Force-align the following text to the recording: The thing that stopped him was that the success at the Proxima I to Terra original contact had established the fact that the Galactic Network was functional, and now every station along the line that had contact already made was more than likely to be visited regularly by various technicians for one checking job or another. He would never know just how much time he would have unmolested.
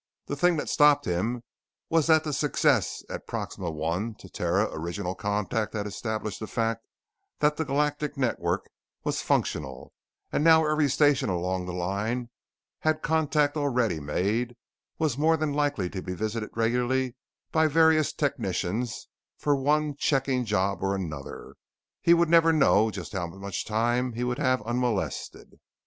The 0.25 0.35
thing 0.35 0.57
that 0.57 0.67
stopped 0.67 1.05
him 1.05 1.43
was 1.87 2.07
that 2.07 2.23
the 2.23 2.33
success 2.33 3.03
at 3.07 3.21
the 3.21 3.29
Proxima 3.31 3.69
I 3.69 4.09
to 4.17 4.29
Terra 4.29 4.67
original 4.73 5.13
contact 5.13 5.75
had 5.75 5.85
established 5.85 6.39
the 6.39 6.47
fact 6.47 6.87
that 7.37 7.55
the 7.57 7.65
Galactic 7.65 8.17
Network 8.17 8.65
was 9.03 9.21
functional, 9.21 9.93
and 10.31 10.43
now 10.43 10.65
every 10.65 10.89
station 10.89 11.29
along 11.29 11.67
the 11.67 11.71
line 11.73 12.31
that 12.81 12.93
had 12.95 13.01
contact 13.03 13.55
already 13.55 13.99
made 13.99 14.55
was 14.97 15.19
more 15.19 15.37
than 15.37 15.53
likely 15.53 15.87
to 15.91 16.01
be 16.01 16.15
visited 16.15 16.49
regularly 16.55 17.15
by 17.51 17.67
various 17.67 18.11
technicians 18.11 19.07
for 19.37 19.55
one 19.55 19.95
checking 19.97 20.45
job 20.45 20.81
or 20.81 20.95
another. 20.95 21.53
He 22.01 22.15
would 22.15 22.27
never 22.27 22.51
know 22.51 22.89
just 22.89 23.13
how 23.13 23.27
much 23.27 23.65
time 23.65 24.13
he 24.13 24.23
would 24.23 24.39
have 24.39 24.63
unmolested. 24.63 25.59